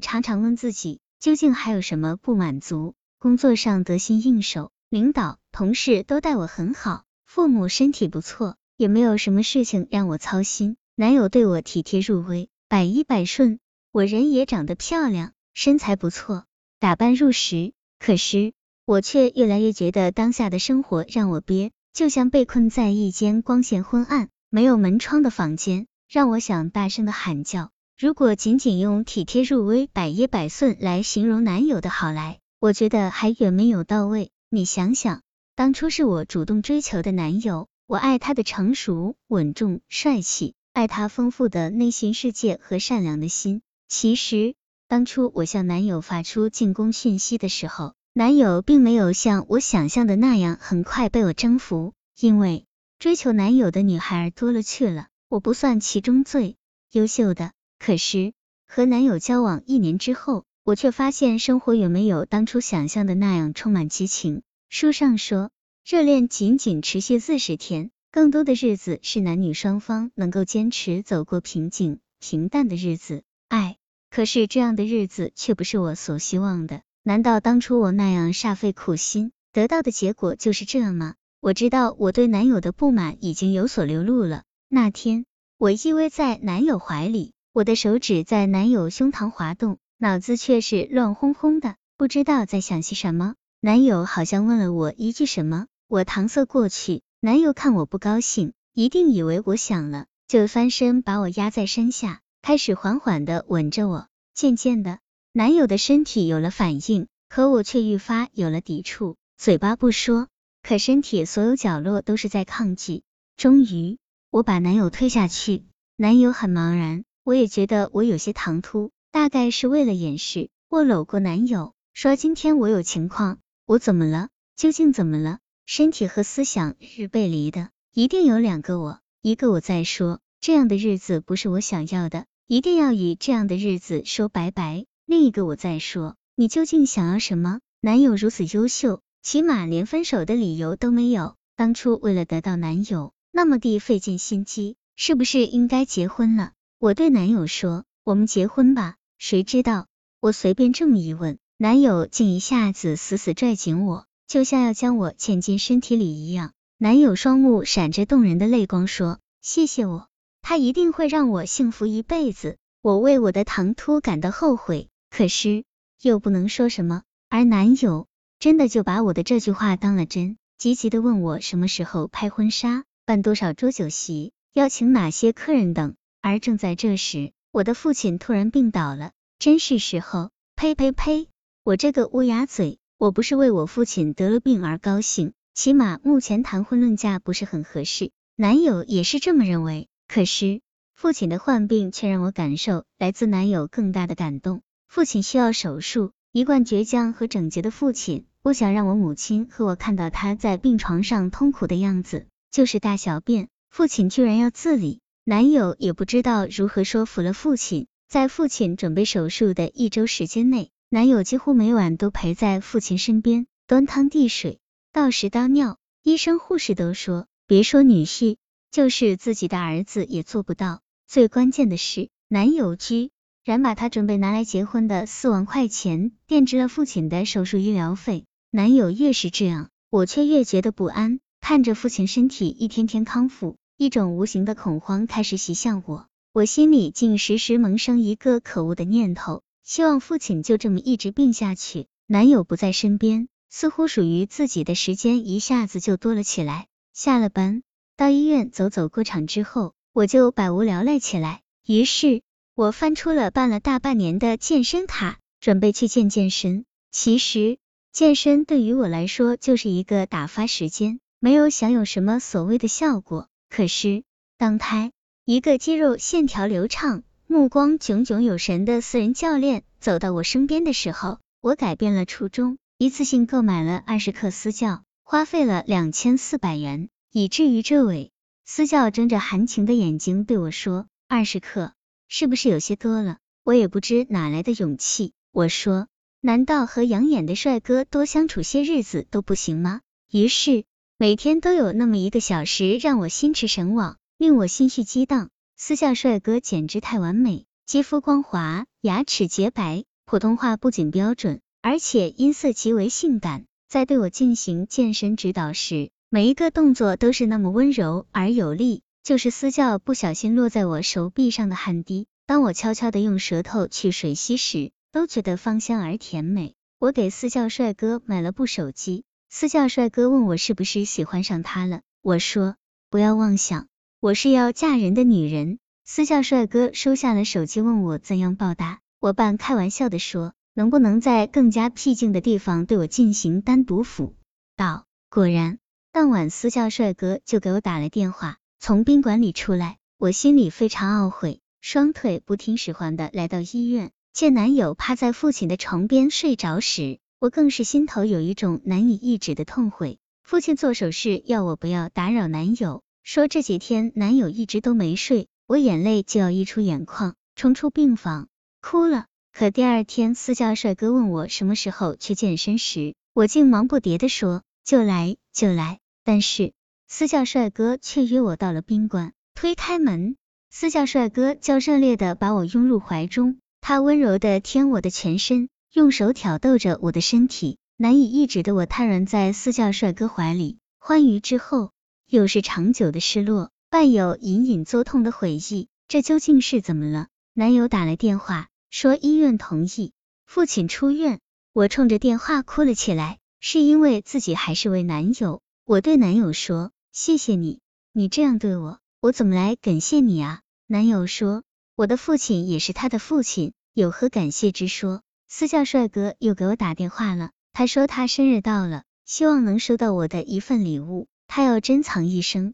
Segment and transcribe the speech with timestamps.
[0.00, 2.94] 常常问自己，究竟还有什么不满足？
[3.18, 10.76] 工作上得心应手，领导、同事都待我很好，父母身体不错，也没有什么事情让我操心。
[10.96, 13.60] 男友对我体贴入微，百依百顺，
[13.92, 16.44] 我人也长得漂亮，身材不错，
[16.78, 17.72] 打扮入时。
[17.98, 18.54] 可是
[18.86, 27.70] 我却越来越觉得当下的生活让我憋，就像被困在一间光线昏暗、没有门窗的房间，让我想大声的喊叫。
[28.00, 34.30] 如果仅仅用体贴入微、百依百顺来形容男友的好来，我觉得还远没有到位。
[34.48, 35.20] 你想想，
[35.54, 43.60] 当初是我主动追求的男友，我爱他的成熟、稳重、帅气，爱他丰富的内心世界和善良的心。
[43.86, 44.54] 其实，
[44.88, 52.64] 当初我向男友发出进攻讯息的时候，男友并没有像我想象的那样很快被我征服，因为
[52.98, 56.56] 追求男友的女孩多了去了，我不算其中最
[56.92, 57.52] 优秀的。
[57.80, 58.34] 可是
[58.68, 64.42] 和男友交往一年之后，我却发现生活远没有当初想象的那样充满激情。
[64.68, 65.50] 书上说，
[65.84, 73.22] 热恋仅仅持续四十天，更多的日子是男女双方能够坚持走过平静平淡的日子。
[73.48, 73.78] 爱，
[74.10, 76.82] 可是这样的日子却不是我所希望的。
[77.02, 81.14] 难道当初我那样煞费苦心，得到的结果就是这样吗？
[81.40, 84.42] 我知道我对男友的不满已经有所流露了。
[84.68, 85.24] 那天，
[85.56, 87.32] 我依偎在男友怀里。
[87.60, 93.34] 我的手指在男友胸膛滑动，脑子却是乱哄哄的，不知道在想些什么。
[93.60, 97.02] 男友好像问了我一句什么，我搪塞过去。
[97.20, 104.06] 男友看我不高兴，一定以为我想了，就翻身把我压在身下，开始缓缓的吻着我。
[104.32, 104.98] 渐渐的，
[105.34, 110.28] 男友的身体有了反应，可我却愈发有了抵触，嘴巴不说，
[110.62, 113.02] 可身体所有角落都是在抗拒。
[113.36, 113.98] 终于，
[114.30, 115.66] 我把男友推下去，
[115.96, 117.04] 男友很茫然。
[117.22, 120.48] 我也觉得我有些唐突，大概是为了掩饰。
[120.68, 123.38] 我搂过男友，说今天我有情况。
[123.66, 124.28] 我怎么了？
[124.56, 125.38] 究竟怎么了？
[125.66, 134.86] 身体和思想是背离的，一定有两个我，一个我在说这样的日子不是我想要的，一定要与这样的日子说拜拜。
[135.06, 137.60] 另一个我在说你究竟想要什么？
[137.80, 141.36] 男友如此优秀，起码连分手的理由都没有。
[141.54, 146.52] 当初为了得到男友，那么地费尽心机，是不是应该结婚了？
[146.80, 149.86] 我对男友说：“我们结婚吧。”谁知道
[150.18, 156.52] 我随便这么一问，男友竟一下子死死拽紧我，就像要将我嵌进身体里一样。
[156.78, 160.08] 男友双目闪着动人的泪光，说：“谢谢我，
[160.40, 165.64] 他一定会让我幸福一辈子。”我为我的唐突感到后悔，可是
[166.00, 167.02] 又不能说什么。
[167.28, 168.06] 而男友
[168.38, 175.94] 真的就把我的这句话当了真，积极的问我什么时候拍婚纱，办多少桌酒席，邀请哪些客人等。
[176.22, 180.30] 而正在这时，我的父亲突然病倒了，真是时候。
[180.56, 181.26] 呸呸呸！
[181.64, 188.10] 我这个乌鸦嘴，我不是为我父亲得了病而高兴，起码目前谈婚论嫁不是很合适。
[188.36, 190.60] 男友也是这么认为，可是
[190.94, 194.60] 父亲的患病却让我感受来自男友更大的感动。
[194.86, 205.00] 父亲需要手术，一贯倔强和整洁的父亲不想让我母亲和我看到他在病床上痛苦的样子，就是大小便，父亲居然要自理。
[205.24, 214.58] 男友也不知道如何说服了父亲，在父亲准备手术的一周时间内，男友几乎每晚都陪在父亲身边，端汤递水，
[214.92, 215.78] 倒屎倒尿。
[216.02, 218.38] 医生护士都说，别说女婿，
[218.70, 220.80] 就是自己的儿子也做不到。
[221.06, 223.10] 最关键的是，男友居
[223.44, 228.24] 然把他准备拿来结婚的四万块钱垫支了父亲的手术医疗费。
[228.50, 233.56] 男友越是这样，我却越觉得不安，看着父亲身体一天天康复。
[233.80, 241.86] 一种无形的恐慌开始袭向我，我心里竟时时萌生一个可恶的念头，希望父亲就这么一直病下去。
[242.06, 246.66] 男友不在身边，似乎属于自己的时间一下子就多了起来。
[246.92, 247.62] 下了班，
[247.96, 251.40] 到医院走走过场之后，我就百无聊赖起来。
[251.66, 252.20] 于是，
[252.54, 256.66] 我翻出了办了大半年的健身卡，准备去健健身。
[256.90, 257.56] 其实，
[257.94, 263.26] 健身对于我来说就是一个打发时间，没有享有什么所谓的效果。
[263.50, 264.04] 可是，
[264.38, 264.92] 当他
[265.24, 278.12] 一个肌肉线条流畅、目光炯炯有神的私人教练走到我身边的时候，我改变了初衷，一次性购买了二十课私教，花费了两千四百元，以至于这位
[278.44, 281.72] 私教睁着含情的眼睛对我说：“二十课
[282.08, 285.88] 是不是有些多了？”我也不知哪来的勇气，我说
[286.22, 290.64] ：“难道和养眼的帅哥多相处些日子都不行吗？”于是。
[291.00, 295.30] 每天都有那么一个小时让我心驰神往，令我心绪激荡。
[295.56, 303.46] 私教帅哥简直太完美，肌肤光滑，牙齿洁白，普通话不仅标准，而且音色极为性感。
[303.66, 308.82] 在对我进行健身指导时，每一个动作都是那么温柔而有力。
[309.02, 316.52] 就是私教不小心落在我手臂上的汗滴，当我悄悄的用舌头去吮吸时，都觉得芳香而甜美。
[316.78, 322.56] 我给私教帅哥买了部手机，私教帅哥问我是不是喜欢上他了，我说
[322.90, 323.68] 不要妄想，
[324.00, 325.60] 我是要嫁人的女人。
[325.84, 328.80] 私教帅哥收下了手机，问我怎样报答。
[328.98, 334.16] 我半开玩笑的说，能不能在更加僻静的地方对我进行单独辅
[334.56, 334.86] 导？
[335.08, 335.60] 果然，
[335.92, 338.38] 当晚私教帅哥就给我打了电话。
[338.58, 349.98] 从宾馆里出来，我心里非常懊悔，双腿不听使唤的来到医院，见男友趴在父亲的床边睡着时，我更是心头有一种难以抑制的痛悔。
[350.22, 358.28] 父亲做手势要我不要打扰男友，说这几天男友一直都没睡，我眼泪就要溢出眼眶，冲出病房
[358.62, 359.04] 哭了。
[359.34, 366.54] 可第二天私教帅哥问我什么时候去健身时，我竟忙不迭的说就来就来，但是。
[366.88, 370.16] 私教帅哥却约我到了宾馆，推开门，
[370.50, 381.70] 私教帅哥较热烈的把我拥入怀中，他温柔的舔我的全身，用手挑逗着我的身体，难以抑制的我瘫软在私教帅哥怀里，欢愉之后
[382.08, 387.06] 又是长久的失落，伴有隐隐作痛的回忆，这究竟是怎么了？
[387.34, 389.92] 男友打来电话，说医院同意
[390.26, 391.20] 父亲出院，
[391.52, 396.72] 我冲着电话哭了起来，是因为自己还是位男友，我对男友说。
[396.92, 397.60] 谢谢你，
[397.92, 400.40] 你这样对我，我怎么来感谢你啊？
[400.66, 401.44] 男友说，
[401.76, 405.00] 我的父亲也是他的父亲，有何感谢之说？
[405.32, 412.52] 私教帅哥又给我打电话了，他说他生日到了，希望能收到我的一份礼物，他要珍藏一生。